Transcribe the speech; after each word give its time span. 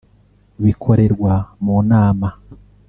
bikorerwa 0.63 1.33
mu 1.63 1.75
nama 1.89 2.29